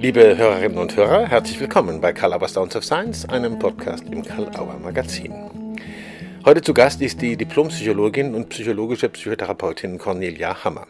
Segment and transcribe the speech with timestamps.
[0.00, 4.24] Liebe Hörerinnen und Hörer, herzlich willkommen bei Karl Auer Sounds of Science, einem Podcast im
[4.24, 5.34] Karl Auer Magazin.
[6.42, 10.86] Heute zu Gast ist die Diplompsychologin und psychologische Psychotherapeutin Cornelia Hammer.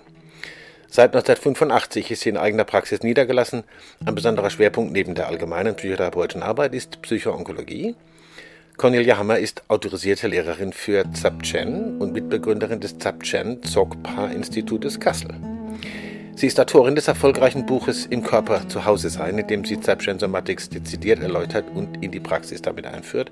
[0.88, 3.64] Seit 1985 ist sie in eigener Praxis niedergelassen.
[4.06, 7.96] Ein besonderer Schwerpunkt neben der allgemeinen psychotherapeutischen Arbeit ist Psychoonkologie.
[8.76, 15.49] Cornelia Hammer ist autorisierte Lehrerin für Zapchen und Mitbegründerin des Zapchen Dzogpa Institutes Kassel.
[16.34, 20.18] Sie ist Autorin des erfolgreichen Buches Im Körper zu Hause sein, in dem sie Zapchen
[20.18, 23.30] Somatics dezidiert erläutert und in die Praxis damit einführt.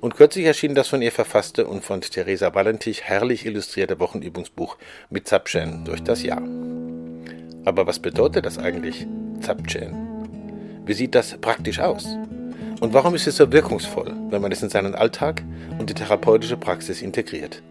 [0.00, 4.76] Und kürzlich erschien das von ihr verfasste und von Theresa Valentich herrlich illustrierte Wochenübungsbuch
[5.10, 6.42] mit Zapchen durch das Jahr.
[7.64, 9.06] Aber was bedeutet das eigentlich,
[9.40, 10.82] Zapchen?
[10.86, 12.06] Wie sieht das praktisch aus?
[12.80, 15.42] Und warum ist es so wirkungsvoll, wenn man es in seinen Alltag
[15.78, 17.62] und die therapeutische Praxis integriert?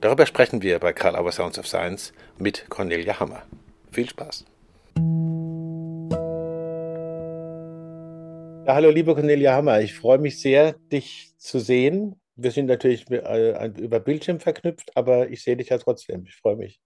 [0.00, 3.42] Darüber sprechen wir bei Karl Auer Sounds of Science mit Cornelia Hammer.
[3.90, 4.44] Viel Spaß!
[8.66, 9.80] Ja, hallo, liebe Cornelia Hammer.
[9.80, 12.20] Ich freue mich sehr, dich zu sehen.
[12.36, 16.24] Wir sind natürlich äh, über Bildschirm verknüpft, aber ich sehe dich ja trotzdem.
[16.26, 16.80] Ich freue mich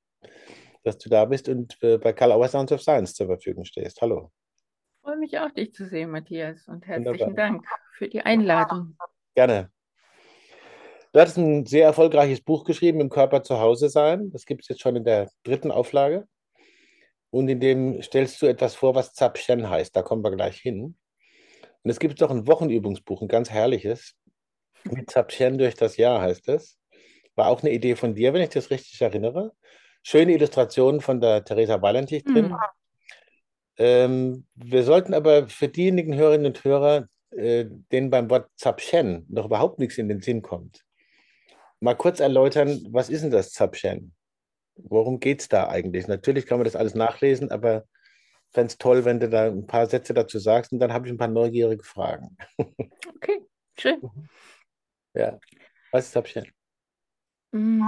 [0.82, 4.00] dass du da bist und äh, bei Karl Auer Sounds of Science zur Verfügung stehst.
[4.00, 4.30] Hallo.
[4.96, 6.68] Ich freue mich auch, dich zu sehen, Matthias.
[6.68, 7.34] Und herzlichen Wunderbar.
[7.34, 8.96] Dank für die Einladung.
[9.34, 9.70] Gerne.
[11.12, 14.30] Du hattest ein sehr erfolgreiches Buch geschrieben, Im Körper zu Hause sein.
[14.30, 16.26] Das gibt es jetzt schon in der dritten Auflage.
[17.32, 19.96] Und in dem stellst du etwas vor, was Zapchen heißt.
[19.96, 20.96] Da kommen wir gleich hin.
[21.82, 24.14] Und es gibt noch ein Wochenübungsbuch, ein ganz herrliches.
[24.84, 26.78] Mit Zapchen durch das Jahr heißt es.
[27.34, 29.52] War auch eine Idee von dir, wenn ich das richtig erinnere
[30.02, 32.48] schöne Illustrationen von der Theresa Valentig drin.
[32.48, 32.56] Mhm.
[33.78, 39.46] Ähm, wir sollten aber für diejenigen Hörerinnen und Hörer, äh, denen beim Wort Zapchen noch
[39.46, 40.84] überhaupt nichts in den Sinn kommt,
[41.80, 44.14] mal kurz erläutern, was ist denn das Zapchen?
[44.76, 46.08] Worum geht es da eigentlich?
[46.08, 47.84] Natürlich kann man das alles nachlesen, aber
[48.48, 51.06] ich fände es toll, wenn du da ein paar Sätze dazu sagst und dann habe
[51.06, 52.36] ich ein paar neugierige Fragen.
[52.58, 53.44] Okay,
[53.78, 54.00] schön.
[55.14, 55.38] Ja,
[55.90, 56.50] was ist Zapchen?
[57.50, 57.86] Mhm.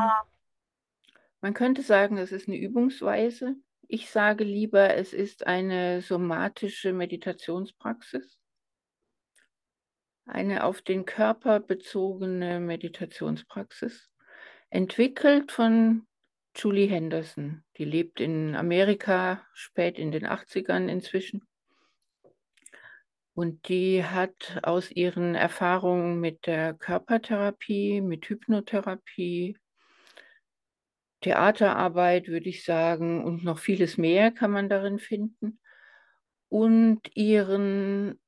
[1.40, 3.56] Man könnte sagen, es ist eine Übungsweise.
[3.88, 8.38] Ich sage lieber, es ist eine somatische Meditationspraxis,
[10.26, 14.10] eine auf den Körper bezogene Meditationspraxis,
[14.70, 16.06] entwickelt von
[16.54, 17.64] Julie Henderson.
[17.76, 21.46] Die lebt in Amerika spät in den 80ern inzwischen.
[23.34, 29.58] Und die hat aus ihren Erfahrungen mit der Körpertherapie, mit Hypnotherapie,
[31.20, 35.58] Theaterarbeit, würde ich sagen, und noch vieles mehr kann man darin finden.
[36.48, 38.20] Und ihren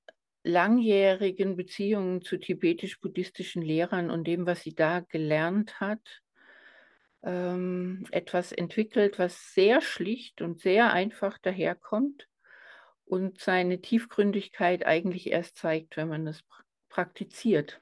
[0.42, 6.22] langjährigen Beziehungen zu tibetisch-buddhistischen Lehrern und dem, was sie da gelernt hat,
[7.22, 12.28] ähm, etwas entwickelt, was sehr schlicht und sehr einfach daherkommt
[13.04, 16.42] und seine Tiefgründigkeit eigentlich erst zeigt, wenn man es
[16.88, 17.80] praktiziert.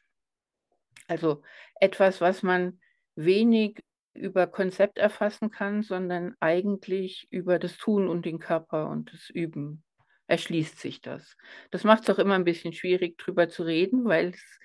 [1.06, 1.43] Also
[1.81, 2.81] etwas, was man
[3.15, 3.81] wenig
[4.15, 9.83] über Konzept erfassen kann, sondern eigentlich über das Tun und den Körper und das Üben
[10.27, 11.37] erschließt sich das.
[11.71, 14.59] Das macht es auch immer ein bisschen schwierig, drüber zu reden, weil es,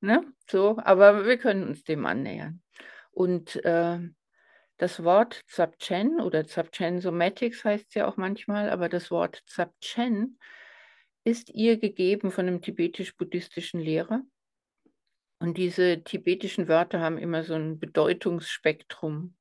[0.00, 2.63] ne, so, aber wir können uns dem annähern.
[3.14, 3.98] Und äh,
[4.76, 10.38] das Wort Zapchen oder Zapchen Somatics heißt es ja auch manchmal, aber das Wort Zapchen
[11.24, 14.22] ist ihr gegeben von einem tibetisch-buddhistischen Lehrer
[15.44, 19.34] und diese tibetischen Wörter haben immer so ein Bedeutungsspektrum.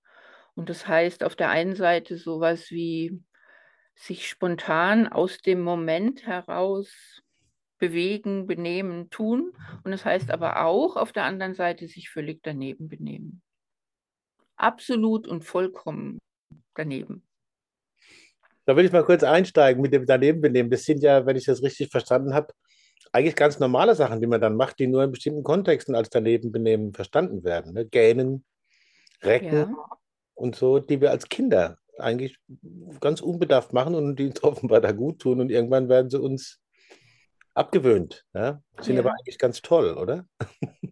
[0.54, 3.24] Und das heißt auf der einen Seite sowas wie
[3.96, 7.22] sich spontan aus dem Moment heraus
[7.78, 9.54] bewegen, benehmen, tun.
[9.84, 13.42] Und das heißt aber auch auf der anderen Seite sich völlig daneben benehmen.
[14.64, 16.20] Absolut und vollkommen
[16.74, 17.28] daneben.
[18.66, 20.70] Da will ich mal kurz einsteigen mit dem Daneben benehmen.
[20.70, 22.54] Das sind ja, wenn ich das richtig verstanden habe,
[23.12, 26.54] eigentlich ganz normale Sachen, die man dann macht, die nur in bestimmten Kontexten als daneben
[26.54, 27.74] benehmen verstanden werden.
[27.74, 27.86] Ne?
[27.86, 28.46] Gähnen,
[29.22, 29.88] Recken ja.
[30.34, 32.38] und so, die wir als Kinder eigentlich
[33.02, 36.63] ganz unbedarft machen und die uns offenbar da gut tun und irgendwann werden sie uns
[37.54, 38.26] abgewöhnt.
[38.34, 38.64] Ja?
[38.82, 39.02] Sind ja.
[39.02, 40.26] aber eigentlich ganz toll, oder?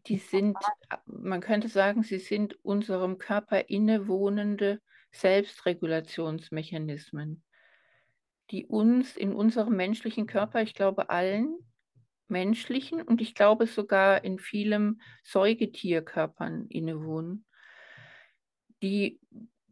[0.08, 0.58] Die sind,
[1.06, 4.82] man könnte sagen, sie sind unserem Körper innewohnende
[5.12, 7.44] Selbstregulationsmechanismen,
[8.50, 11.58] die uns in unserem menschlichen Körper, ich glaube allen,
[12.28, 17.46] menschlichen und ich glaube sogar in vielen Säugetierkörpern innewohnen,
[18.82, 19.20] die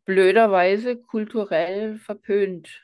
[0.06, 2.84] blöderweise kulturell verpönt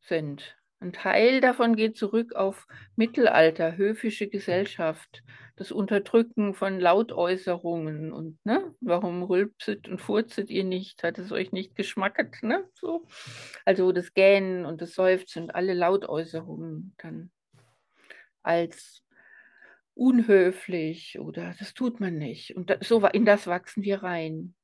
[0.00, 0.56] sind.
[0.78, 5.22] Ein Teil davon geht zurück auf Mittelalter, höfische Gesellschaft,
[5.56, 11.50] das Unterdrücken von Lautäußerungen und ne, warum rülpset und furzet ihr nicht, hat es euch
[11.52, 12.68] nicht geschmacket, ne?
[12.74, 13.06] So.
[13.64, 17.30] Also das Gähnen und das Seufzen und alle Lautäußerungen dann
[18.42, 19.02] als
[19.94, 22.54] unhöflich oder das tut man nicht.
[22.54, 24.54] Und so in das wachsen wir rein.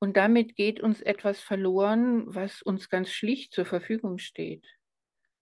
[0.00, 4.77] Und damit geht uns etwas verloren, was uns ganz schlicht zur Verfügung steht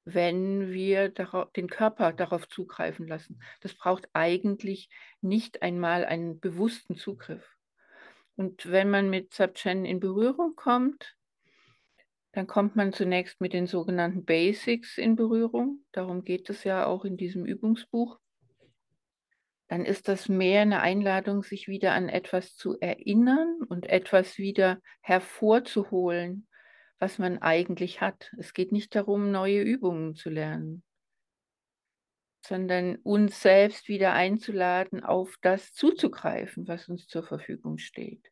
[0.06, 3.42] wenn wir den Körper darauf zugreifen lassen.
[3.60, 4.88] Das braucht eigentlich
[5.20, 7.44] nicht einmal einen bewussten Zugriff.
[8.36, 11.16] Und wenn man mit Sabchen in Berührung kommt,
[12.30, 15.84] dann kommt man zunächst mit den sogenannten Basics in Berührung.
[15.90, 18.20] Darum geht es ja auch in diesem Übungsbuch.
[19.66, 24.80] Dann ist das mehr eine Einladung, sich wieder an etwas zu erinnern und etwas wieder
[25.00, 26.46] hervorzuholen,
[26.98, 28.32] was man eigentlich hat.
[28.38, 30.82] Es geht nicht darum, neue Übungen zu lernen,
[32.46, 38.30] sondern uns selbst wieder einzuladen, auf das zuzugreifen, was uns zur Verfügung steht.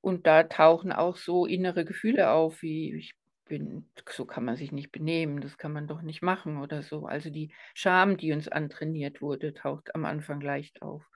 [0.00, 3.14] Und da tauchen auch so innere Gefühle auf, wie ich
[3.44, 7.06] bin, so kann man sich nicht benehmen, das kann man doch nicht machen oder so.
[7.06, 11.08] Also die Scham, die uns antrainiert wurde, taucht am Anfang leicht auf.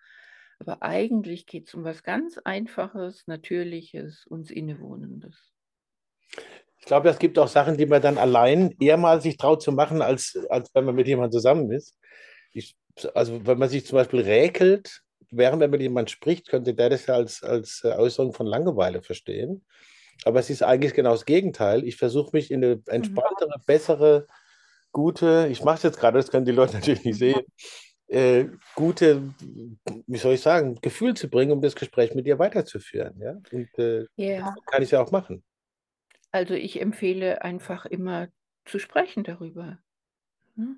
[0.59, 5.56] Aber eigentlich geht es um was ganz Einfaches, Natürliches, uns Innewohnendes.
[6.79, 9.73] Ich glaube, es gibt auch Sachen, die man dann allein eher mal sich traut zu
[9.73, 11.99] machen, als, als wenn man mit jemandem zusammen ist.
[12.53, 12.77] Ich,
[13.15, 17.07] also wenn man sich zum Beispiel räkelt, während man mit jemandem spricht, könnte der das
[17.07, 19.65] ja als, als Äußerung von Langeweile verstehen.
[20.25, 21.85] Aber es ist eigentlich genau das Gegenteil.
[21.85, 23.63] Ich versuche mich in eine entspanntere, mhm.
[23.67, 24.27] bessere,
[24.93, 27.43] gute, ich mache es jetzt gerade, das können die Leute natürlich nicht sehen,
[28.09, 29.35] äh, gute,
[30.07, 33.19] wie soll ich sagen, Gefühl zu bringen, um das Gespräch mit dir weiterzuführen.
[33.21, 33.33] Ja?
[33.53, 34.55] Und äh, yeah.
[34.67, 35.43] kann ich ja auch machen.
[36.37, 38.29] Also ich empfehle einfach immer
[38.67, 39.79] zu sprechen darüber.
[40.55, 40.77] Ne?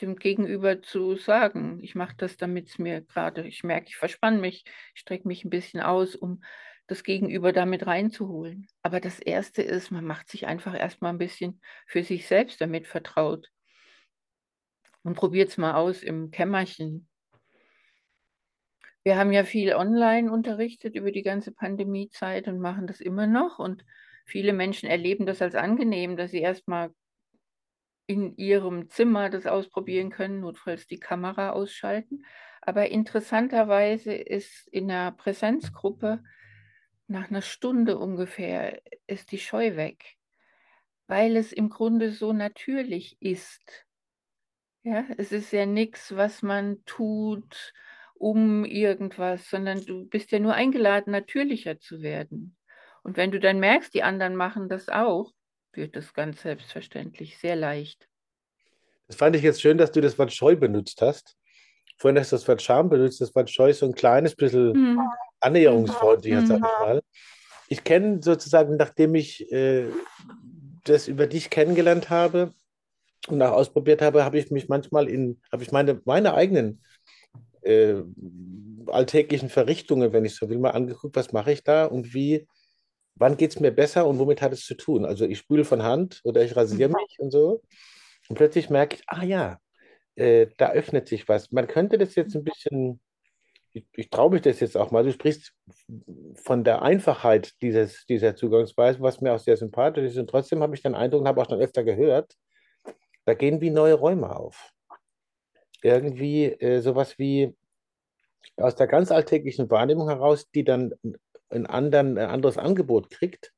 [0.00, 4.38] Dem Gegenüber zu sagen, ich mache das, damit es mir gerade, ich merke, ich verspanne
[4.38, 4.64] mich,
[4.94, 6.42] ich strecke mich ein bisschen aus, um
[6.86, 8.66] das Gegenüber damit reinzuholen.
[8.82, 12.86] Aber das Erste ist, man macht sich einfach erstmal ein bisschen für sich selbst damit
[12.86, 13.50] vertraut.
[15.02, 17.10] Und probiert es mal aus im Kämmerchen.
[19.04, 23.58] Wir haben ja viel online unterrichtet über die ganze Pandemiezeit und machen das immer noch.
[23.58, 23.84] Und
[24.24, 26.92] Viele Menschen erleben das als angenehm, dass sie erstmal
[28.06, 32.24] in ihrem Zimmer das ausprobieren können, notfalls die Kamera ausschalten.
[32.60, 36.22] Aber interessanterweise ist in einer Präsenzgruppe
[37.06, 40.16] nach einer Stunde ungefähr ist die Scheu weg,
[41.06, 43.86] weil es im Grunde so natürlich ist.
[44.84, 47.72] Ja, es ist ja nichts, was man tut,
[48.14, 52.56] um irgendwas, sondern du bist ja nur eingeladen, natürlicher zu werden.
[53.02, 55.32] Und wenn du dann merkst, die anderen machen das auch,
[55.72, 58.08] wird das ganz selbstverständlich sehr leicht.
[59.08, 61.36] Das fand ich jetzt schön, dass du das Wort Scheu benutzt hast.
[61.98, 65.00] Vorhin hast du das Wort Scham benutzt, das Wort Scheu so ein kleines bisschen hm.
[65.40, 66.46] annäherungsfreundlicher, hm.
[66.46, 67.02] sag ich mal.
[67.68, 69.88] Ich kenne sozusagen, nachdem ich äh,
[70.84, 72.52] das über dich kennengelernt habe
[73.28, 76.82] und auch ausprobiert habe, habe ich mich manchmal in, habe ich meine, meine eigenen
[77.62, 78.02] äh,
[78.86, 82.46] alltäglichen Verrichtungen, wenn ich so will, mal angeguckt, was mache ich da und wie
[83.22, 85.04] wann geht es mir besser und womit hat es zu tun?
[85.04, 86.96] Also ich spüle von Hand oder ich rasiere mhm.
[86.96, 87.62] mich und so.
[88.28, 89.58] Und plötzlich merke ich, ah ja,
[90.16, 91.52] äh, da öffnet sich was.
[91.52, 93.00] Man könnte das jetzt ein bisschen,
[93.72, 95.54] ich, ich traue mich das jetzt auch mal, du sprichst
[96.34, 100.18] von der Einfachheit dieses, dieser Zugangsweise, was mir auch sehr sympathisch ist.
[100.18, 102.34] Und trotzdem habe ich den Eindruck, habe auch schon öfter gehört,
[103.24, 104.72] da gehen wie neue Räume auf.
[105.80, 107.54] Irgendwie äh, sowas wie
[108.56, 110.92] aus der ganz alltäglichen Wahrnehmung heraus, die dann
[111.52, 113.52] ein, anderen, ein anderes Angebot kriegt,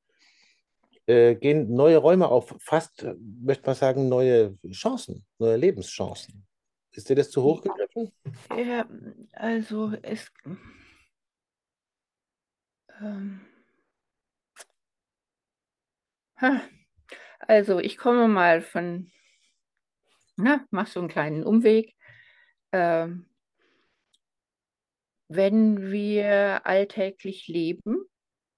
[1.06, 6.46] äh, gehen neue Räume auf, fast, möchte man sagen, neue Chancen, neue Lebenschancen.
[6.92, 8.12] Ist dir das zu hoch gegriffen?
[8.56, 8.88] Ja,
[9.32, 10.30] also es.
[13.00, 13.40] Ähm,
[17.40, 19.10] also ich komme mal von,
[20.36, 21.96] na, mach so einen kleinen Umweg.
[22.72, 23.26] Ähm,
[25.28, 28.04] wenn wir alltäglich leben,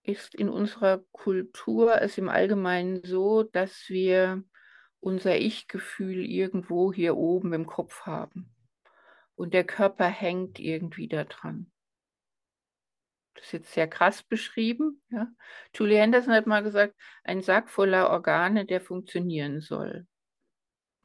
[0.03, 4.43] ist in unserer Kultur es im Allgemeinen so, dass wir
[5.01, 8.55] unser Ich-Gefühl irgendwo hier oben im Kopf haben.
[9.35, 11.71] Und der Körper hängt irgendwie daran.
[13.35, 15.03] Das ist jetzt sehr krass beschrieben.
[15.11, 15.29] Ja?
[15.75, 20.07] Julie Henderson hat mal gesagt, ein Sack voller Organe, der funktionieren soll.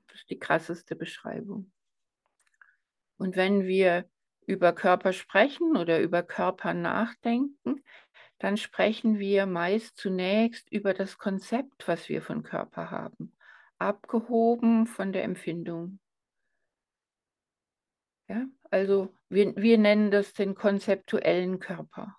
[0.07, 1.71] Das ist die krasseste Beschreibung.
[3.17, 4.09] Und wenn wir
[4.45, 7.83] über Körper sprechen oder über Körper nachdenken,
[8.39, 13.33] dann sprechen wir meist zunächst über das Konzept, was wir von Körper haben.
[13.77, 15.99] abgehoben von der Empfindung.
[18.27, 22.15] Ja, also wir, wir nennen das den konzeptuellen Körper.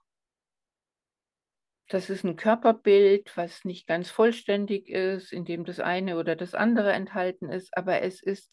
[1.89, 6.55] Das ist ein Körperbild, was nicht ganz vollständig ist, in dem das eine oder das
[6.55, 8.51] andere enthalten ist, aber es ist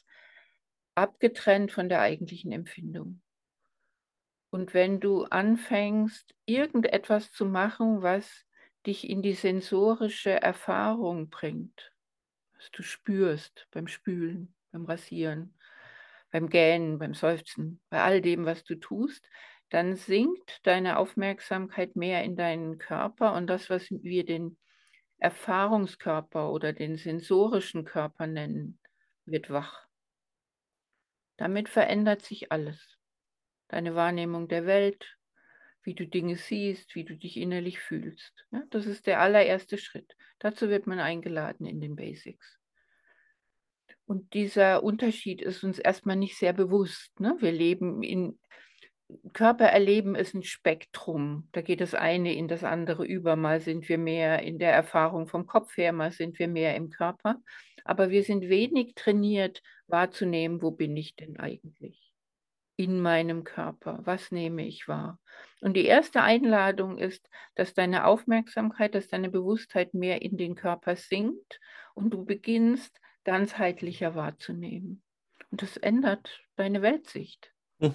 [0.95, 3.21] abgetrennt von der eigentlichen Empfindung.
[4.51, 8.45] Und wenn du anfängst, irgendetwas zu machen, was
[8.85, 11.93] dich in die sensorische Erfahrung bringt,
[12.55, 15.53] was du spürst beim Spülen, beim Rasieren,
[16.31, 19.29] beim Gähnen, beim Seufzen, bei all dem, was du tust,
[19.69, 24.57] dann sinkt deine Aufmerksamkeit mehr in deinen Körper und das, was wir den
[25.19, 28.79] Erfahrungskörper oder den sensorischen Körper nennen,
[29.25, 29.85] wird wach.
[31.37, 32.98] Damit verändert sich alles.
[33.69, 35.17] Deine Wahrnehmung der Welt,
[35.83, 38.33] wie du Dinge siehst, wie du dich innerlich fühlst.
[38.51, 40.15] Ja, das ist der allererste Schritt.
[40.39, 42.59] Dazu wird man eingeladen in den Basics.
[44.05, 47.19] Und dieser Unterschied ist uns erstmal nicht sehr bewusst.
[47.19, 47.35] Ne?
[47.39, 48.39] Wir leben in,
[49.33, 51.47] Körper erleben ist ein Spektrum.
[51.51, 53.35] Da geht das eine in das andere über.
[53.35, 56.89] Mal sind wir mehr in der Erfahrung vom Kopf her, mal sind wir mehr im
[56.89, 57.41] Körper.
[57.83, 61.98] Aber wir sind wenig trainiert wahrzunehmen, wo bin ich denn eigentlich
[62.79, 63.99] in meinem Körper?
[64.05, 65.19] Was nehme ich wahr?
[65.59, 70.95] Und die erste Einladung ist, dass deine Aufmerksamkeit, dass deine Bewusstheit mehr in den Körper
[70.95, 71.59] sinkt
[71.93, 75.03] und du beginnst ganzheitlicher wahrzunehmen.
[75.51, 77.51] Und das ändert deine Weltsicht.
[77.79, 77.93] Mhm.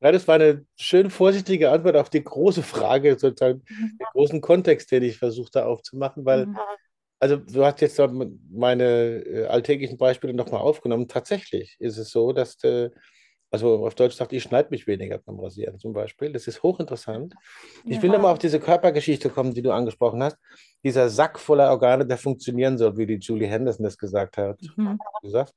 [0.00, 3.98] Ja, das war eine schön vorsichtige Antwort auf die große Frage, sozusagen mhm.
[3.98, 6.58] den großen Kontext, den ich versucht habe aufzumachen, weil, mhm.
[7.18, 8.00] also du hast jetzt
[8.52, 11.08] meine äh, alltäglichen Beispiele nochmal aufgenommen.
[11.08, 12.90] Tatsächlich ist es so, dass, äh,
[13.50, 16.32] also auf Deutsch sagt, ich schneide mich weniger beim Rasieren zum Beispiel.
[16.32, 17.34] Das ist hochinteressant.
[17.84, 17.96] Ja.
[17.96, 20.36] Ich will nochmal auf diese Körpergeschichte kommen, die du angesprochen hast.
[20.84, 24.60] Dieser Sack voller Organe, der funktionieren soll, wie die Julie Henderson das gesagt hat.
[24.76, 24.98] Mhm.
[25.22, 25.54] Gesagt.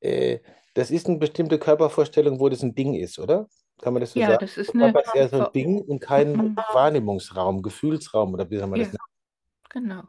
[0.00, 0.38] Äh,
[0.74, 3.48] das ist eine bestimmte Körpervorstellung, wo das ein Ding ist, oder?
[3.82, 4.38] Kann man das so ja, sagen?
[4.40, 4.92] das ist eine.
[4.92, 6.56] Körper ist eher so ein Ding und kein mhm.
[6.72, 9.88] Wahrnehmungsraum, Gefühlsraum oder wie soll man ja, das nennen?
[9.88, 10.02] Genau.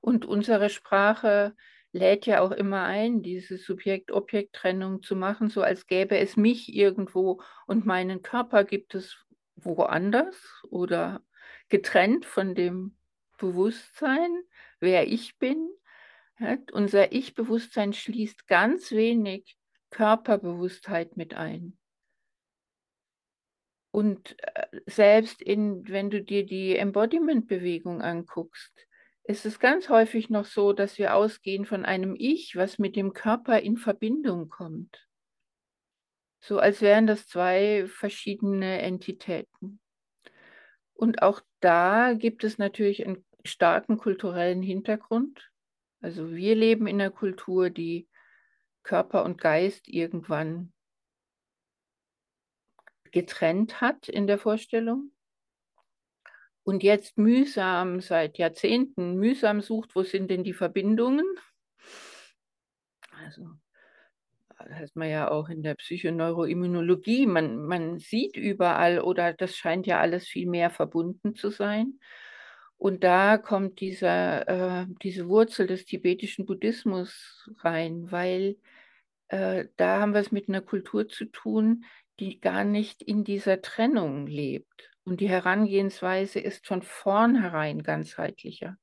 [0.00, 1.54] Und unsere Sprache
[1.92, 7.40] lädt ja auch immer ein, diese Subjekt-Objekt-Trennung zu machen, so als gäbe es mich irgendwo
[7.66, 9.16] und meinen Körper gibt es
[9.56, 10.36] woanders
[10.70, 11.22] oder
[11.68, 12.96] getrennt von dem
[13.38, 14.42] Bewusstsein,
[14.80, 15.70] wer ich bin.
[16.72, 19.58] Unser Ich-Bewusstsein schließt ganz wenig
[19.90, 21.78] Körperbewusstheit mit ein.
[23.90, 28.87] Und äh, selbst in, wenn du dir die Embodiment-Bewegung anguckst,
[29.28, 33.12] ist es ganz häufig noch so, dass wir ausgehen von einem Ich, was mit dem
[33.12, 35.06] Körper in Verbindung kommt.
[36.40, 39.80] So als wären das zwei verschiedene Entitäten.
[40.94, 45.50] Und auch da gibt es natürlich einen starken kulturellen Hintergrund.
[46.00, 48.08] Also wir leben in einer Kultur, die
[48.82, 50.72] Körper und Geist irgendwann
[53.10, 55.12] getrennt hat in der Vorstellung
[56.68, 61.24] und jetzt mühsam, seit Jahrzehnten mühsam sucht, wo sind denn die Verbindungen?
[63.24, 63.48] Also,
[64.58, 69.86] das heißt man ja auch in der Psychoneuroimmunologie, man, man sieht überall oder das scheint
[69.86, 72.00] ja alles viel mehr verbunden zu sein.
[72.76, 78.58] Und da kommt dieser, äh, diese Wurzel des tibetischen Buddhismus rein, weil
[79.28, 81.86] äh, da haben wir es mit einer Kultur zu tun,
[82.20, 84.90] die gar nicht in dieser Trennung lebt.
[85.08, 88.76] Und die Herangehensweise ist von vornherein ganzheitlicher.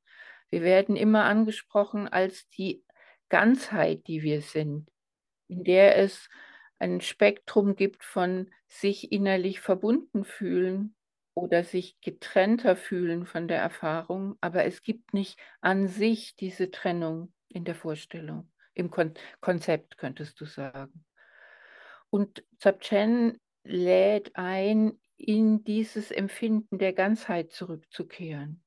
[0.49, 2.83] Wir werden immer angesprochen als die
[3.29, 4.89] Ganzheit, die wir sind,
[5.47, 6.27] in der es
[6.79, 10.95] ein Spektrum gibt von sich innerlich verbunden fühlen
[11.35, 17.33] oder sich getrennter fühlen von der Erfahrung, aber es gibt nicht an sich diese Trennung
[17.49, 21.05] in der Vorstellung, im Kon Konzept könntest du sagen.
[22.09, 28.61] Und Zabchen lädt ein, in dieses Empfinden der Ganzheit zurückzukehren.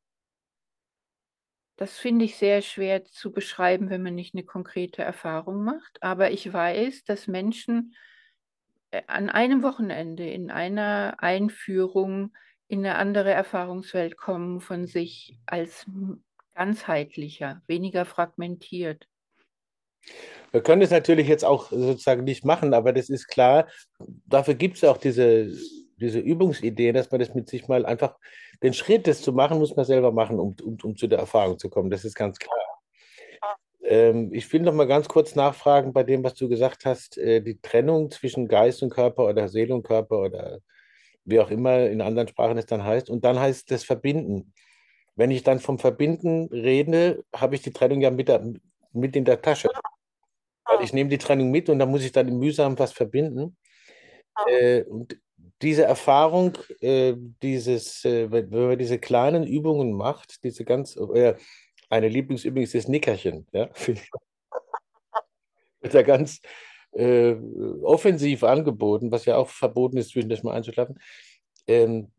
[1.77, 6.03] Das finde ich sehr schwer zu beschreiben, wenn man nicht eine konkrete Erfahrung macht.
[6.03, 7.95] Aber ich weiß, dass Menschen
[8.91, 12.33] äh, an einem Wochenende in einer Einführung
[12.67, 15.87] in eine andere Erfahrungswelt kommen von sich als
[16.55, 19.07] ganzheitlicher, weniger fragmentiert.
[20.51, 23.69] Wir können das natürlich jetzt auch sozusagen nicht machen, aber das ist klar.
[24.27, 25.53] Dafür gibt es auch diese,
[26.01, 28.17] diese Übungsidee, dass man das mit sich mal einfach,
[28.63, 31.59] den Schritt, das zu machen, muss man selber machen, um, um, um zu der Erfahrung
[31.59, 31.91] zu kommen.
[31.91, 32.57] Das ist ganz klar.
[33.83, 37.41] Ähm, ich will noch mal ganz kurz nachfragen bei dem, was du gesagt hast, äh,
[37.41, 40.59] die Trennung zwischen Geist und Körper oder Seele und Körper oder
[41.25, 43.11] wie auch immer in anderen Sprachen es dann heißt.
[43.11, 44.53] Und dann heißt das Verbinden.
[45.17, 48.45] Wenn ich dann vom Verbinden rede, habe ich die Trennung ja mit der,
[48.93, 49.69] mit in der Tasche.
[50.65, 53.57] Weil ich nehme die Trennung mit und dann muss ich dann mühsam was verbinden.
[54.47, 55.19] Äh, und
[55.63, 61.35] diese Erfahrung, äh, dieses, äh, wenn man diese kleinen Übungen macht, diese ganz, äh,
[61.91, 63.69] eine Lieblingsübung ist das Nickerchen, ja,
[65.81, 66.41] wird ja ganz
[66.93, 67.35] äh,
[67.83, 70.99] offensiv angeboten, was ja auch verboten ist, zwischendurch mal einzuschlafen.
[71.67, 72.13] Ähm,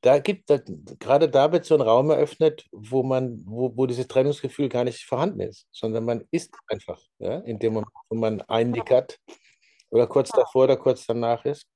[0.00, 0.58] da gibt da,
[1.00, 5.04] gerade da wird so ein Raum eröffnet, wo man, wo, wo dieses Trennungsgefühl gar nicht
[5.04, 9.18] vorhanden ist, sondern man ist einfach, ja, in dem Moment, wo man einnickert
[9.90, 11.66] oder kurz davor oder kurz danach ist.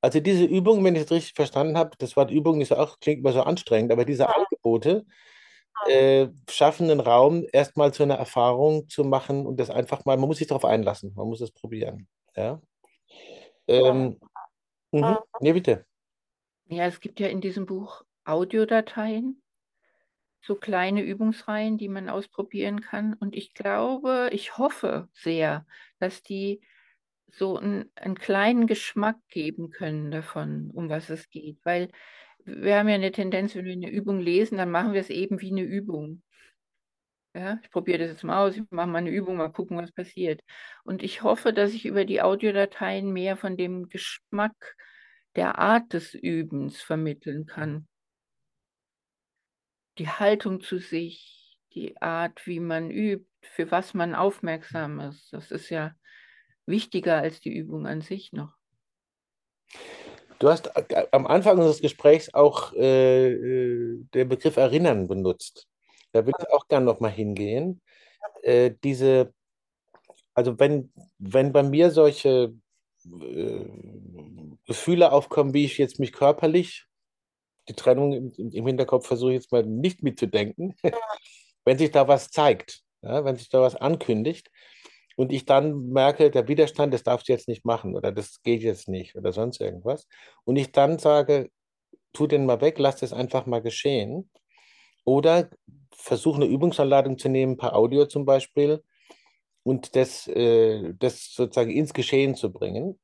[0.00, 3.20] Also diese Übung, wenn ich es richtig verstanden habe, das Wort Übung ist auch, klingt
[3.20, 5.04] immer so anstrengend, aber diese Angebote
[5.86, 10.28] äh, schaffen einen Raum, erstmal zu einer Erfahrung zu machen und das einfach mal, man
[10.28, 12.08] muss sich darauf einlassen, man muss es probieren.
[12.34, 12.60] Ja.
[13.68, 14.18] Ähm,
[14.92, 15.18] mhm.
[15.40, 15.84] Nee, bitte.
[16.66, 19.42] Ja, es gibt ja in diesem Buch Audiodateien,
[20.40, 23.14] so kleine Übungsreihen, die man ausprobieren kann.
[23.14, 25.66] Und ich glaube, ich hoffe sehr,
[25.98, 26.62] dass die
[27.32, 31.58] so einen, einen kleinen Geschmack geben können davon, um was es geht.
[31.64, 31.90] Weil
[32.44, 35.40] wir haben ja eine Tendenz, wenn wir eine Übung lesen, dann machen wir es eben
[35.40, 36.22] wie eine Übung.
[37.34, 39.92] Ja, ich probiere das jetzt mal aus, ich mache mal eine Übung, mal gucken, was
[39.92, 40.42] passiert.
[40.82, 44.76] Und ich hoffe, dass ich über die Audiodateien mehr von dem Geschmack
[45.36, 47.86] der Art des Übens vermitteln kann.
[49.98, 55.32] Die Haltung zu sich, die Art, wie man übt, für was man aufmerksam ist.
[55.32, 55.94] Das ist ja
[56.70, 58.52] wichtiger als die Übung an sich noch.
[60.38, 65.68] Du hast äh, am Anfang unseres Gesprächs auch äh, äh den Begriff Erinnern benutzt.
[66.12, 67.80] Da würde ich auch gerne nochmal hingehen.
[68.42, 69.34] Äh, diese,
[70.34, 72.54] also wenn, wenn bei mir solche
[73.04, 73.64] äh,
[74.66, 76.86] Gefühle aufkommen, wie ich jetzt mich körperlich,
[77.68, 80.74] die Trennung im, im Hinterkopf versuche ich jetzt mal nicht mitzudenken,
[81.64, 84.50] wenn sich da was zeigt, ja, wenn sich da was ankündigt
[85.20, 88.62] und ich dann merke, der Widerstand, das darfst du jetzt nicht machen oder das geht
[88.62, 90.08] jetzt nicht oder sonst irgendwas
[90.44, 91.50] und ich dann sage,
[92.14, 94.30] tu den mal weg, lass das einfach mal geschehen
[95.04, 95.50] oder
[95.92, 98.82] versuche eine Übungsanladung zu nehmen, per Audio zum Beispiel,
[99.62, 102.98] und das, äh, das sozusagen ins Geschehen zu bringen.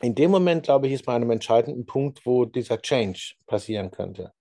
[0.00, 3.92] In dem Moment, glaube ich, ist man an einem entscheidenden Punkt, wo dieser Change passieren
[3.92, 4.32] könnte.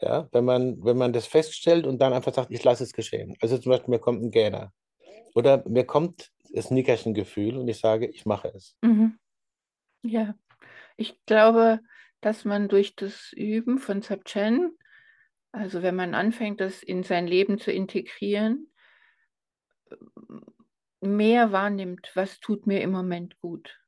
[0.00, 3.36] Ja, wenn man, wenn man das feststellt und dann einfach sagt, ich lasse es geschehen.
[3.40, 4.72] Also zum Beispiel, mir kommt ein Gähner.
[5.36, 8.76] Oder mir kommt das Nickerchen-Gefühl und ich sage, ich mache es.
[8.82, 9.18] Mhm.
[10.02, 10.34] Ja,
[10.96, 11.80] ich glaube,
[12.20, 14.76] dass man durch das Üben von Zapchen,
[15.52, 18.72] also wenn man anfängt, das in sein Leben zu integrieren,
[21.00, 23.80] mehr wahrnimmt, was tut mir im Moment gut.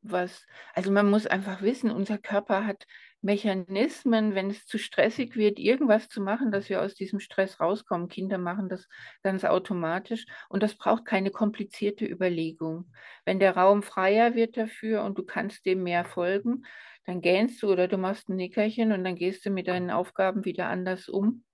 [0.00, 2.86] Was, also man muss einfach wissen, unser Körper hat
[3.22, 8.08] Mechanismen, wenn es zu stressig wird, irgendwas zu machen, dass wir aus diesem Stress rauskommen.
[8.08, 8.88] Kinder machen das
[9.22, 12.92] ganz automatisch und das braucht keine komplizierte Überlegung.
[13.24, 16.64] Wenn der Raum freier wird dafür und du kannst dem mehr folgen,
[17.06, 20.44] dann gähnst du oder du machst ein Nickerchen und dann gehst du mit deinen Aufgaben
[20.44, 21.44] wieder anders um,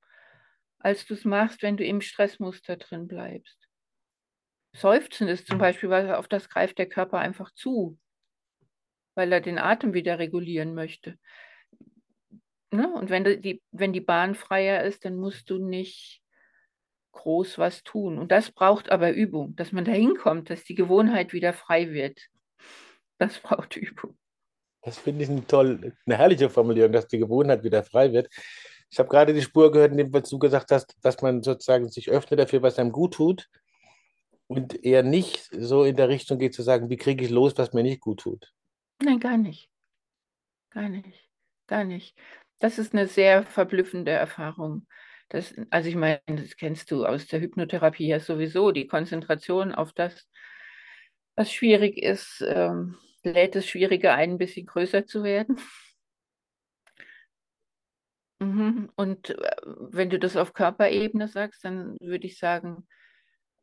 [0.79, 3.69] als du es machst, wenn du im Stressmuster drin bleibst.
[4.75, 7.99] Seufzen ist zum Beispiel, weil auf das greift der Körper einfach zu,
[9.15, 11.19] weil er den Atem wieder regulieren möchte.
[12.71, 12.93] Ne?
[12.93, 16.23] Und wenn die, wenn die Bahn freier ist, dann musst du nicht
[17.13, 18.19] groß was tun.
[18.19, 22.21] Und das braucht aber Übung, dass man da hinkommt, dass die Gewohnheit wieder frei wird.
[23.19, 24.17] Das braucht Übung.
[24.83, 28.29] Das finde ich eine, toll, eine herrliche Formulierung, dass die Gewohnheit wieder frei wird.
[28.91, 32.09] Ich habe gerade die Spur gehört, in dem du gesagt hast, dass man sozusagen sich
[32.09, 33.49] öffnet dafür, was einem gut tut
[34.47, 37.73] und eher nicht so in der Richtung geht zu sagen, wie kriege ich los, was
[37.73, 38.53] mir nicht gut tut.
[39.03, 39.69] Nein, gar nicht.
[40.71, 41.29] Gar nicht.
[41.67, 42.17] Gar nicht.
[42.59, 44.87] Das ist eine sehr verblüffende Erfahrung.
[45.29, 49.93] Das, also ich meine, das kennst du aus der Hypnotherapie ja sowieso, die Konzentration auf
[49.93, 50.29] das,
[51.37, 55.59] was schwierig ist, ähm, lädt es schwieriger ein, ein bisschen größer zu werden.
[58.41, 58.91] Mhm.
[58.97, 62.87] Und äh, wenn du das auf Körperebene sagst, dann würde ich sagen,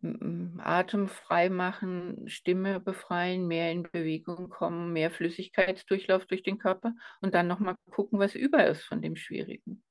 [0.02, 7.34] Atem frei machen, Stimme befreien, mehr in Bewegung kommen, mehr Flüssigkeitsdurchlauf durch den Körper und
[7.34, 9.84] dann nochmal gucken, was über ist von dem Schwierigen.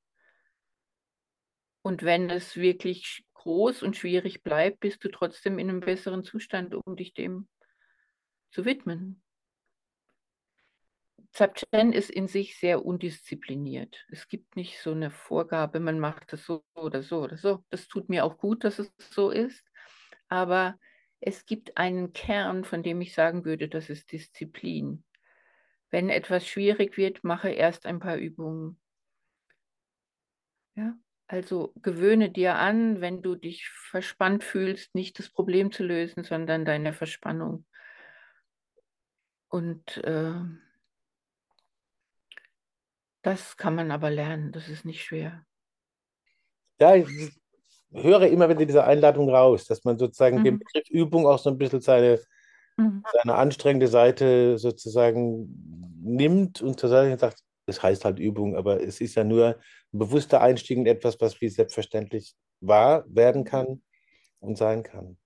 [1.82, 6.74] Und wenn es wirklich groß und schwierig bleibt, bist du trotzdem in einem besseren Zustand,
[6.74, 7.48] um dich dem
[8.50, 9.22] zu widmen.
[11.32, 14.06] Zapchen ist in sich sehr undiszipliniert.
[14.08, 17.64] Es gibt nicht so eine Vorgabe, man macht das so oder so oder so.
[17.70, 19.64] Das tut mir auch gut, dass es so ist
[20.34, 20.78] aber
[21.20, 25.04] es gibt einen Kern, von dem ich sagen würde, das ist Disziplin.
[25.90, 28.80] Wenn etwas schwierig wird, mache erst ein paar Übungen.
[30.74, 30.98] Ja?
[31.28, 36.64] Also gewöhne dir an, wenn du dich verspannt fühlst, nicht das Problem zu lösen, sondern
[36.64, 37.64] deine Verspannung.
[39.48, 40.34] Und äh,
[43.22, 45.46] das kann man aber lernen, das ist nicht schwer.
[46.80, 46.96] Ja,
[47.94, 50.44] höre immer wieder diese Einladung raus, dass man sozusagen Mhm.
[50.44, 52.20] dem Begriff Übung auch so ein bisschen seine,
[52.76, 53.02] Mhm.
[53.12, 55.48] seine anstrengende Seite sozusagen
[56.02, 59.98] nimmt und zur Seite sagt, es heißt halt Übung, aber es ist ja nur ein
[59.98, 63.82] bewusster Einstieg in etwas, was wie selbstverständlich wahr werden kann
[64.40, 65.16] und sein kann.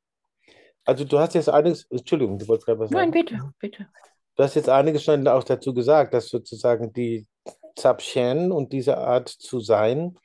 [0.84, 3.12] Also du hast jetzt einiges, Entschuldigung, du wolltest gerade was Nein, sagen.
[3.12, 3.88] bitte, bitte.
[4.36, 7.26] Du hast jetzt einiges schon auch dazu gesagt, dass sozusagen die
[7.74, 10.16] Zapchen und diese Art zu sein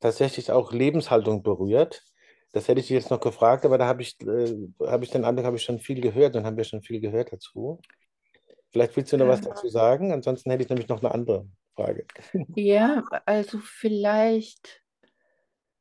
[0.00, 2.02] tatsächlich auch Lebenshaltung berührt.
[2.52, 4.56] Das hätte ich jetzt noch gefragt, aber da habe ich, äh,
[4.86, 7.32] habe ich den Eindruck, habe ich schon viel gehört und haben wir schon viel gehört
[7.32, 7.80] dazu.
[8.70, 10.12] Vielleicht willst du noch was dazu sagen?
[10.12, 12.06] Ansonsten hätte ich nämlich noch eine andere Frage.
[12.56, 14.82] Ja, also vielleicht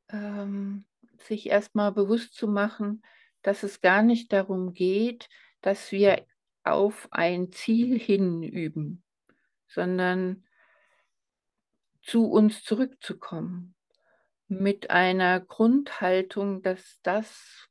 [0.09, 0.85] ähm,
[1.17, 3.03] sich erstmal bewusst zu machen,
[3.41, 5.29] dass es gar nicht darum geht,
[5.61, 6.25] dass wir
[6.63, 9.03] auf ein Ziel hinüben,
[9.67, 10.45] sondern
[12.01, 13.74] zu uns zurückzukommen
[14.47, 17.67] mit einer Grundhaltung, dass das,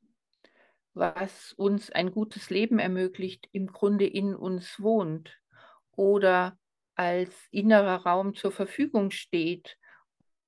[0.93, 5.39] was uns ein gutes Leben ermöglicht, im Grunde in uns wohnt
[5.93, 6.59] oder
[6.97, 9.77] als innerer Raum zur Verfügung steht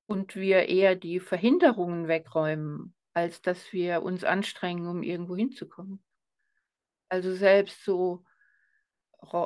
[0.07, 6.03] und wir eher die Verhinderungen wegräumen, als dass wir uns anstrengen, um irgendwo hinzukommen.
[7.09, 8.25] Also selbst so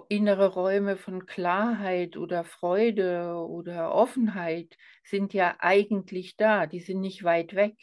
[0.09, 7.25] innere Räume von Klarheit oder Freude oder Offenheit sind ja eigentlich da, die sind nicht
[7.25, 7.77] weit weg.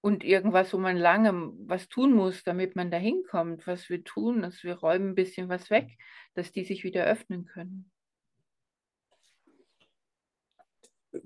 [0.00, 4.42] Und irgendwas, wo man lange was tun muss, damit man da hinkommt, was wir tun,
[4.42, 5.96] ist, wir räumen ein bisschen was weg,
[6.34, 7.90] dass die sich wieder öffnen können.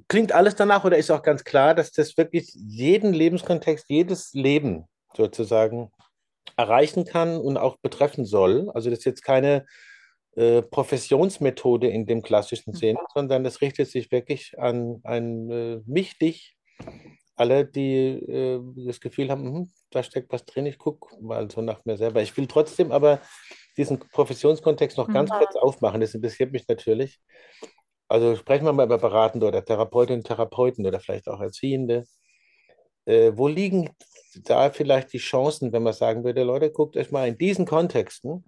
[0.09, 4.87] Klingt alles danach oder ist auch ganz klar, dass das wirklich jeden Lebenskontext, jedes Leben
[5.15, 5.91] sozusagen
[6.57, 8.71] erreichen kann und auch betreffen soll?
[8.75, 9.67] Also das ist jetzt keine
[10.37, 16.19] äh, Professionsmethode in dem klassischen Sinn, sondern das richtet sich wirklich an ein äh, mich,
[16.19, 16.57] dich,
[17.37, 21.61] alle, die äh, das Gefühl haben, hm, da steckt was drin, ich gucke mal so
[21.61, 22.23] nach mir selber.
[22.23, 23.21] Ich will trotzdem aber
[23.77, 25.35] diesen Professionskontext noch ganz Mhm.
[25.39, 27.21] kurz aufmachen, das interessiert mich natürlich.
[28.09, 32.05] Also sprechen wir mal über Beratende oder Therapeutinnen und Therapeuten oder vielleicht auch Erziehende.
[33.05, 33.91] Äh, wo liegen
[34.45, 38.45] da vielleicht die Chancen, wenn man sagen würde, Leute, guckt euch mal in diesen Kontexten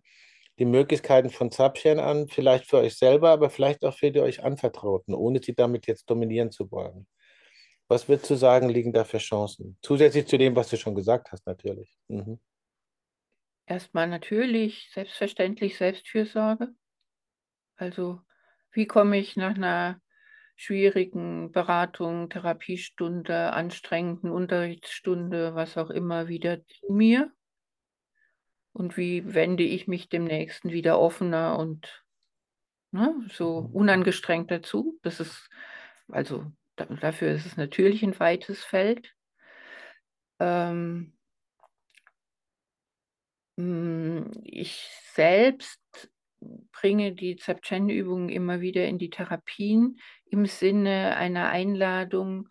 [0.59, 4.42] die Möglichkeiten von Zapchen an, vielleicht für euch selber, aber vielleicht auch für die euch
[4.42, 7.07] Anvertrauten, ohne sie damit jetzt dominieren zu wollen.
[7.87, 9.79] Was würdest du sagen, liegen da für Chancen?
[9.83, 11.96] Zusätzlich zu dem, was du schon gesagt hast, natürlich.
[12.09, 12.38] Mhm.
[13.66, 16.68] Erstmal natürlich, selbstverständlich Selbstfürsorge.
[17.77, 18.20] Also,
[18.72, 20.01] wie komme ich nach einer
[20.59, 27.33] schwierigen Beratung, Therapiestunde, anstrengenden Unterrichtsstunde, was auch immer, wieder zu mir?
[28.73, 32.05] Und wie wende ich mich dem Nächsten wieder offener und
[32.90, 34.99] ne, so unangestrengt dazu?
[35.03, 35.49] Das ist,
[36.09, 39.14] also da, dafür ist es natürlich ein weites Feld.
[40.40, 41.16] Ähm,
[43.55, 45.81] mm, ich selbst
[46.72, 52.48] bringe die Zapchen-Übungen immer wieder in die Therapien im Sinne einer Einladung,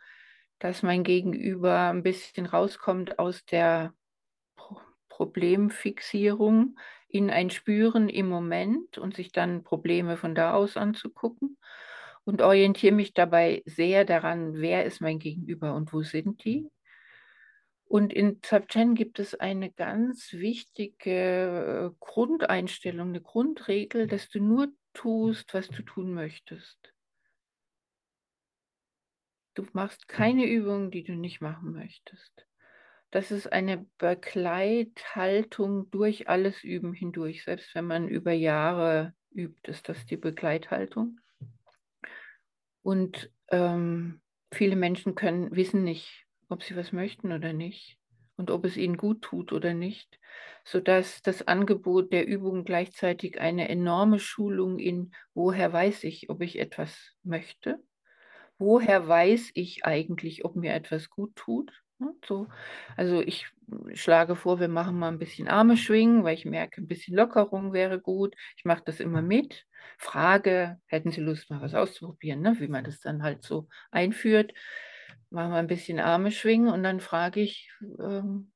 [0.59, 3.93] dass mein Gegenüber ein bisschen rauskommt aus der
[4.55, 11.57] Pro Problemfixierung in ein Spüren im Moment und sich dann Probleme von da aus anzugucken
[12.23, 16.69] und orientiere mich dabei sehr daran, wer ist mein Gegenüber und wo sind die.
[17.87, 24.67] Und in Zapchen gibt es eine ganz wichtige äh, Grundeinstellung, eine Grundregel, dass du nur
[24.93, 26.77] tust, was du tun möchtest.
[29.53, 32.45] Du machst keine Übung, die du nicht machen möchtest.
[33.09, 37.45] Das ist eine Begleithaltung durch alles Üben hindurch.
[37.45, 41.21] Selbst wenn man über Jahre übt, ist das die Begleithaltung.
[42.83, 44.21] Und ähm,
[44.51, 47.97] viele Menschen können, wissen nicht, ob sie was möchten oder nicht
[48.37, 50.19] und ob es ihnen gut tut oder nicht,
[50.63, 56.59] sodass das Angebot der Übung gleichzeitig eine enorme Schulung in, woher weiß ich, ob ich
[56.59, 57.79] etwas möchte,
[58.57, 61.71] woher weiß ich eigentlich, ob mir etwas gut tut.
[61.99, 62.47] Ne, so.
[62.95, 63.47] Also ich
[63.93, 67.73] schlage vor, wir machen mal ein bisschen Arme schwingen, weil ich merke, ein bisschen Lockerung
[67.73, 68.35] wäre gut.
[68.55, 69.65] Ich mache das immer mit.
[69.97, 72.55] Frage, hätten Sie Lust, mal was auszuprobieren, ne?
[72.59, 74.53] wie man das dann halt so einführt.
[75.29, 78.51] Machen wir ein bisschen Arme schwingen und dann frage ich, ähm,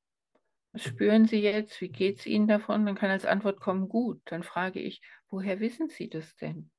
[0.71, 1.81] was spüren Sie jetzt?
[1.81, 2.86] Wie geht es Ihnen davon?
[2.86, 4.21] Dann kann als Antwort kommen, gut.
[4.25, 6.71] Dann frage ich, woher wissen Sie das denn?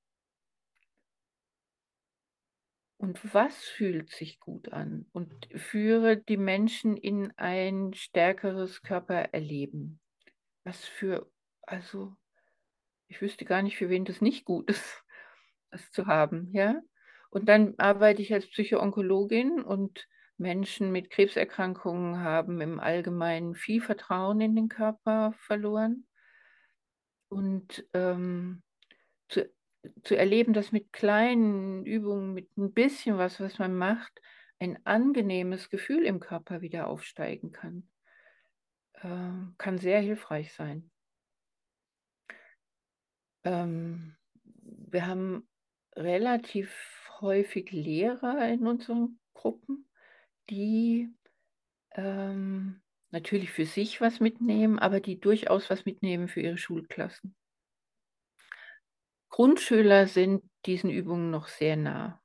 [3.02, 10.00] und was fühlt sich gut an und führe die Menschen in ein stärkeres Körpererleben.
[10.62, 11.28] Was für,
[11.62, 12.14] also
[13.08, 15.04] ich wüsste gar nicht, für wen das nicht gut ist,
[15.72, 16.80] das zu haben, ja.
[17.32, 24.40] Und dann arbeite ich als Psychoonkologin und Menschen mit Krebserkrankungen haben im Allgemeinen viel Vertrauen
[24.42, 26.06] in den Körper verloren.
[27.30, 28.62] Und ähm,
[29.28, 29.48] zu
[30.04, 34.20] zu erleben, dass mit kleinen Übungen, mit ein bisschen was, was man macht,
[34.60, 37.88] ein angenehmes Gefühl im Körper wieder aufsteigen kann,
[38.94, 40.90] äh, kann sehr hilfreich sein.
[43.44, 45.48] Ähm, wir haben
[45.96, 49.88] relativ häufig Lehrer in unseren Gruppen,
[50.50, 51.08] die
[51.92, 57.34] ähm, natürlich für sich was mitnehmen, aber die durchaus was mitnehmen für ihre Schulklassen.
[59.30, 62.22] Grundschüler sind diesen Übungen noch sehr nah.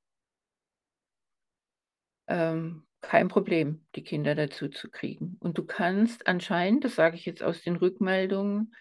[2.28, 5.38] Ähm, kein Problem, die Kinder dazu zu kriegen.
[5.40, 8.76] Und du kannst anscheinend, das sage ich jetzt aus den Rückmeldungen,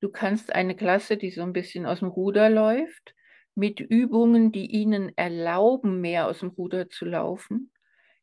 [0.00, 3.14] du kannst eine Klasse, die so ein bisschen aus dem Ruder läuft,
[3.54, 7.72] mit Übungen, die ihnen erlauben, mehr aus dem Ruder zu laufen,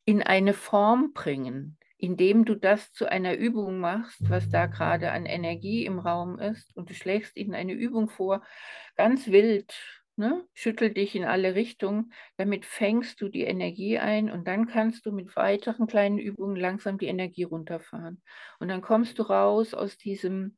[0.04, 5.26] in eine Form bringen, indem du das zu einer Übung machst, was da gerade an
[5.26, 8.42] Energie im Raum ist, und du schlägst ihnen eine Übung vor,
[8.96, 9.74] ganz wild,
[10.16, 10.44] ne?
[10.54, 15.12] schüttel dich in alle Richtungen, damit fängst du die Energie ein und dann kannst du
[15.12, 18.22] mit weiteren kleinen Übungen langsam die Energie runterfahren.
[18.58, 20.56] Und dann kommst du raus aus diesem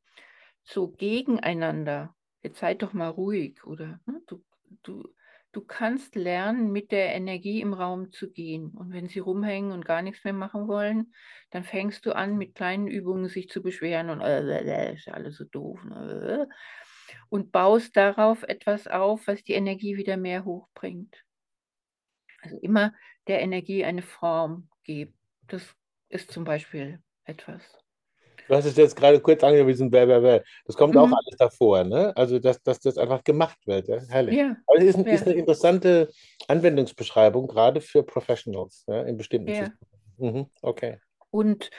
[0.63, 2.15] so gegeneinander.
[2.43, 3.99] Jetzt seid doch mal ruhig, oder?
[4.05, 4.21] Ne?
[4.27, 4.43] Du,
[4.83, 5.07] du,
[5.51, 8.71] du kannst lernen, mit der Energie im Raum zu gehen.
[8.71, 11.13] Und wenn sie rumhängen und gar nichts mehr machen wollen,
[11.51, 15.13] dann fängst du an, mit kleinen Übungen sich zu beschweren und äh, äh, ist ja
[15.13, 15.79] alles so doof.
[15.85, 16.45] Äh,
[17.29, 21.23] und baust darauf etwas auf, was die Energie wieder mehr hochbringt.
[22.41, 22.93] Also immer
[23.27, 25.17] der Energie eine Form geben.
[25.47, 25.75] Das
[26.09, 27.80] ist zum Beispiel etwas.
[28.51, 30.41] Du hast es jetzt gerade kurz angewiesen, bäh, bäh, bäh.
[30.65, 30.99] Das kommt mhm.
[30.99, 32.11] auch alles davor, ne?
[32.17, 33.87] Also, dass, dass das einfach gemacht wird.
[33.87, 34.01] Ja?
[34.09, 34.35] Herrlich.
[34.35, 34.57] Ja.
[34.67, 35.13] Aber es ist, ein, ja.
[35.13, 36.09] ist, eine interessante
[36.49, 39.69] Anwendungsbeschreibung, gerade für Professionals ja, in bestimmten ja.
[40.17, 40.47] Mhm.
[40.61, 40.99] Okay.
[41.29, 41.69] Und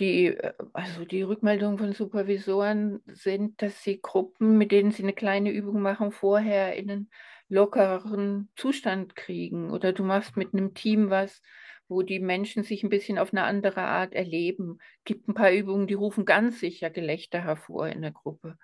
[0.00, 5.14] die, äh, also die Rückmeldungen von Supervisoren sind, dass sie Gruppen, mit denen sie eine
[5.14, 7.10] kleine Übung machen, vorher in einen
[7.48, 9.70] lockeren Zustand kriegen.
[9.70, 11.40] Oder du machst mit einem Team was,
[11.88, 14.78] wo die Menschen sich ein bisschen auf eine andere Art erleben.
[14.98, 18.56] Es gibt ein paar Übungen, die rufen ganz sicher Gelächter hervor in der Gruppe.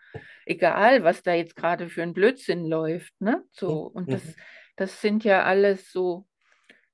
[0.47, 3.13] Egal, was da jetzt gerade für ein Blödsinn läuft.
[3.21, 3.43] Ne?
[3.51, 4.35] So, und das, mhm.
[4.77, 6.27] das sind ja alles so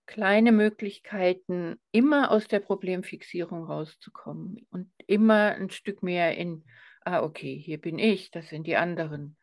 [0.06, 6.64] kleine Möglichkeiten, immer aus der Problemfixierung rauszukommen und immer ein Stück mehr in,
[7.04, 9.36] ah, okay, hier bin ich, das sind die anderen.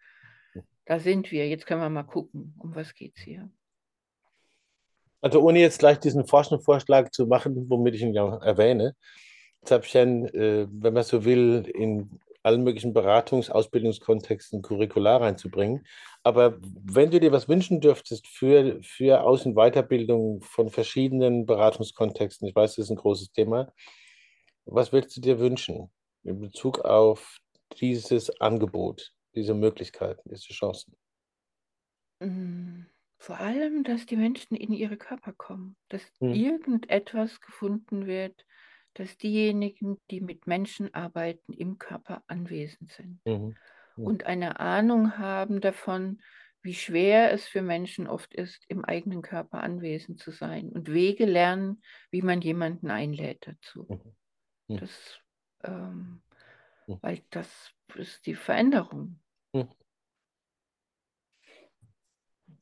[0.86, 3.50] Da sind wir, jetzt können wir mal gucken, um was geht es hier.
[5.28, 8.96] Also ohne jetzt gleich diesen Forschungsvorschlag zu machen, womit ich ihn ja erwähne,
[9.66, 15.86] Zabchen, äh, wenn man so will, in allen möglichen Beratungs-, Ausbildungskontexten Curricular reinzubringen.
[16.24, 22.48] Aber wenn du dir was wünschen dürftest für, für Aus- und Weiterbildung von verschiedenen Beratungskontexten,
[22.48, 23.74] ich weiß, das ist ein großes Thema,
[24.63, 25.92] was würdest du dir wünschen
[26.24, 27.40] in Bezug auf
[27.82, 30.96] dieses Angebot, diese Möglichkeiten, diese Chancen?
[32.22, 32.86] Mm.
[33.19, 36.34] Vor allem, dass die Menschen in ihre Körper kommen, dass hm.
[36.34, 38.45] irgendetwas gefunden wird,
[38.93, 43.56] dass diejenigen, die mit Menschen arbeiten, im Körper anwesend sind mhm.
[43.95, 44.06] Mhm.
[44.06, 46.21] und eine Ahnung haben davon,
[46.62, 51.25] wie schwer es für Menschen oft ist, im eigenen Körper anwesend zu sein und Wege
[51.25, 53.88] lernen, wie man jemanden einlädt dazu.
[54.67, 54.77] Mhm.
[54.77, 55.19] Das,
[55.63, 56.21] ähm,
[56.88, 59.19] weil das ist die Veränderung.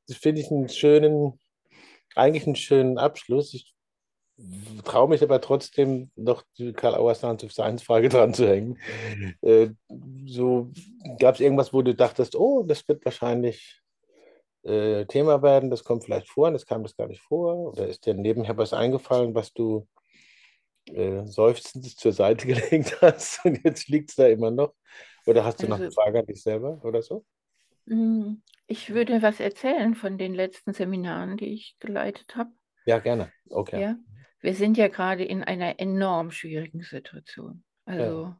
[0.07, 1.39] Das finde ich einen schönen,
[2.15, 3.53] eigentlich einen schönen Abschluss.
[3.53, 3.73] Ich
[4.83, 8.77] traue mich aber trotzdem noch die Karl Auer Sounds of Science Frage dran zu hängen.
[9.41, 9.69] Äh,
[10.25, 10.71] so
[11.19, 13.81] gab es irgendwas, wo du dachtest, oh, das wird wahrscheinlich
[14.63, 17.73] äh, Thema werden, das kommt vielleicht vor und das kam das gar nicht vor?
[17.73, 19.87] Oder ist dir nebenher was eingefallen, was du
[20.87, 24.73] äh, seufzend zur Seite gelegt hast und jetzt liegt es da immer noch?
[25.25, 27.23] Oder hast du also, noch eine Frage an dich selber oder so?
[28.67, 32.51] Ich würde was erzählen von den letzten Seminaren, die ich geleitet habe.
[32.85, 33.31] Ja, gerne.
[33.49, 33.81] Okay.
[33.81, 33.95] Ja,
[34.39, 37.63] wir sind ja gerade in einer enorm schwierigen Situation.
[37.85, 38.35] Also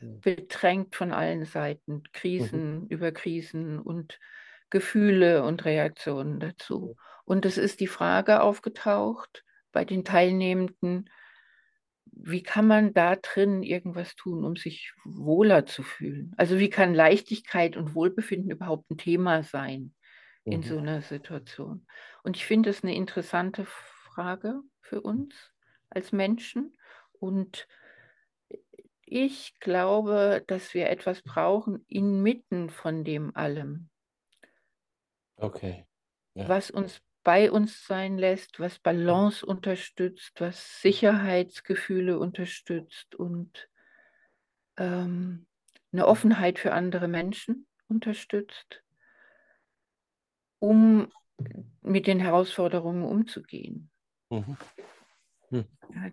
[0.00, 0.08] ja.
[0.22, 2.86] bedrängt von allen Seiten, Krisen mhm.
[2.88, 4.18] über Krisen und
[4.70, 6.96] Gefühle und Reaktionen dazu.
[7.24, 11.10] Und es ist die Frage aufgetaucht bei den Teilnehmenden,
[12.18, 16.32] wie kann man da drin irgendwas tun, um sich wohler zu fühlen?
[16.36, 19.94] Also wie kann Leichtigkeit und Wohlbefinden überhaupt ein Thema sein
[20.46, 21.86] in so einer Situation.
[22.22, 25.34] Und ich finde es eine interessante Frage für uns
[25.90, 26.76] als Menschen.
[27.18, 27.66] Und
[29.04, 33.90] ich glaube, dass wir etwas brauchen inmitten von dem allem.
[35.36, 35.84] Okay.
[36.34, 36.48] Ja.
[36.48, 43.68] Was uns bei uns sein lässt, was Balance unterstützt, was Sicherheitsgefühle unterstützt und
[44.76, 45.44] ähm,
[45.90, 48.84] eine Offenheit für andere Menschen unterstützt,
[50.60, 51.10] um
[51.82, 53.90] mit den Herausforderungen umzugehen.
[54.30, 54.56] Mhm.
[55.48, 55.64] Hm.
[55.92, 56.10] Ja,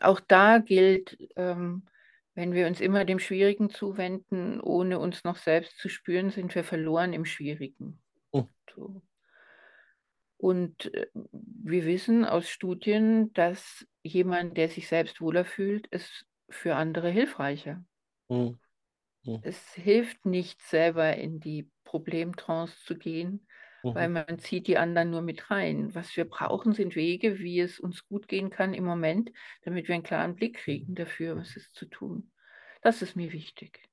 [0.00, 1.86] auch da gilt, ähm,
[2.34, 6.64] wenn wir uns immer dem Schwierigen zuwenden, ohne uns noch selbst zu spüren, sind wir
[6.64, 8.00] verloren im Schwierigen.
[8.32, 8.48] Mhm.
[8.74, 9.02] So.
[10.38, 16.76] Und äh, wir wissen aus Studien, dass jemand, der sich selbst wohler fühlt, ist für
[16.76, 17.84] andere hilfreicher.
[18.28, 18.58] Mhm.
[19.42, 23.46] Es hilft nicht, selber in die Problemtrance zu gehen,
[23.82, 23.94] mhm.
[23.94, 25.94] weil man zieht die anderen nur mit rein.
[25.94, 29.94] Was wir brauchen, sind Wege, wie es uns gut gehen kann im Moment, damit wir
[29.94, 32.30] einen klaren Blick kriegen dafür, was ist zu tun.
[32.82, 33.88] Das ist mir wichtig.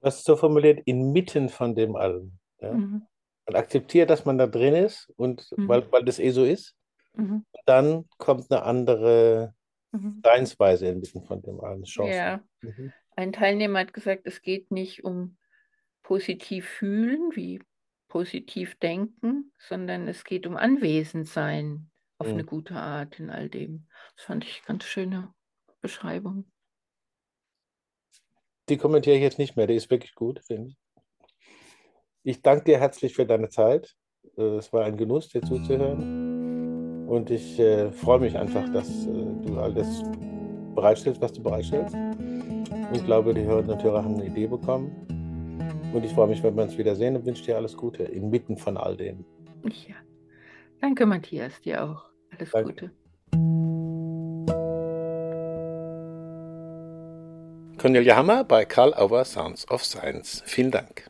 [0.00, 2.38] Was ist so formuliert, inmitten von dem allem.
[2.60, 2.74] Ja?
[2.74, 3.06] Mhm.
[3.46, 5.68] Man akzeptiert, dass man da drin ist und mhm.
[5.68, 6.74] weil, weil das eh so ist.
[7.14, 7.44] Mhm.
[7.64, 9.54] Dann kommt eine andere
[9.92, 10.20] mhm.
[10.24, 11.84] Seinsweise inmitten von dem allem.
[11.84, 12.16] Chance.
[12.16, 12.40] Ja.
[12.62, 12.92] Mhm.
[13.16, 15.38] Ein Teilnehmer hat gesagt, es geht nicht um
[16.02, 17.60] positiv fühlen, wie
[18.08, 22.32] positiv denken, sondern es geht um Anwesendsein auf mhm.
[22.34, 23.86] eine gute Art in all dem.
[24.16, 25.34] Das fand ich eine ganz schöne
[25.80, 26.50] Beschreibung.
[28.68, 30.76] Die kommentiere ich jetzt nicht mehr, die ist wirklich gut, finde ich.
[32.28, 33.94] Ich danke dir herzlich für deine Zeit.
[34.36, 37.06] Äh, es war ein Genuss, dir zuzuhören.
[37.06, 40.02] Und ich äh, freue mich einfach, dass äh, du alles
[40.74, 41.94] bereitstellst, was du bereitstellst.
[41.94, 44.90] Und ich glaube, die Hörerinnen und Hörer haben eine Idee bekommen.
[45.94, 48.76] Und ich freue mich, wenn wir uns wiedersehen und wünsche dir alles Gute inmitten von
[48.76, 49.24] all dem.
[49.86, 49.94] Ja.
[50.80, 52.06] Danke, Matthias, dir auch.
[52.36, 52.72] Alles Danke.
[52.72, 52.90] Gute.
[57.78, 60.42] Cornelia Hammer bei Karl Auer Sounds of Science.
[60.44, 61.08] Vielen Dank.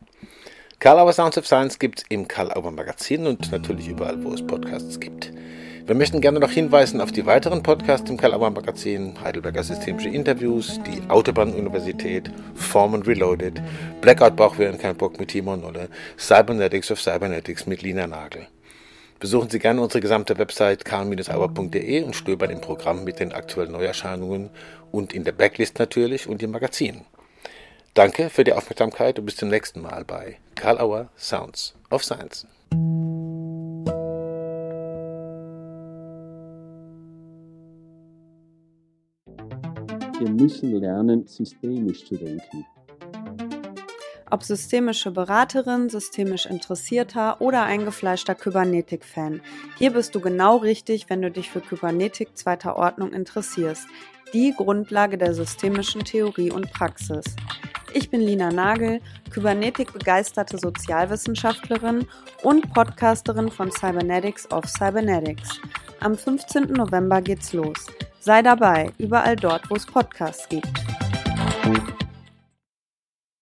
[0.78, 4.34] Karl Auer Sounds of Science gibt es im Karl Auer Magazin und natürlich überall, wo
[4.34, 5.32] es Podcasts gibt.
[5.86, 10.10] Wir möchten gerne noch hinweisen auf die weiteren Podcasts im Karl Auer Magazin, Heidelberger Systemische
[10.10, 13.62] Interviews, die Autobahn-Universität, Form Reloaded,
[14.02, 18.46] Blackout Bauchwehen kein Bock mit Timon Nolle, Cybernetics of Cybernetics mit Lina Nagel.
[19.18, 24.50] Besuchen Sie gerne unsere gesamte Website karl-auer.de und stöbern im Programm mit den aktuellen Neuerscheinungen
[24.92, 27.06] und in der Backlist natürlich und im Magazin.
[27.94, 32.46] Danke für die Aufmerksamkeit und bis zum nächsten Mal bei Karl Auer Sounds of Science.
[40.18, 42.64] Wir müssen lernen, systemisch zu denken.
[44.30, 49.42] Ob systemische Beraterin, systemisch Interessierter oder eingefleischter Kybernetik-Fan.
[49.76, 53.86] Hier bist du genau richtig, wenn du dich für Kybernetik zweiter Ordnung interessierst.
[54.32, 57.24] Die Grundlage der systemischen Theorie und Praxis.
[57.96, 62.06] Ich bin Lina Nagel, Kybernetik-begeisterte Sozialwissenschaftlerin
[62.42, 65.58] und Podcasterin von Cybernetics of Cybernetics.
[66.00, 66.74] Am 15.
[66.74, 67.86] November geht's los.
[68.20, 70.68] Sei dabei, überall dort, wo es Podcasts gibt.